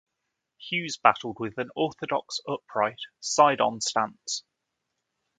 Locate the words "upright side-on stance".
2.47-4.43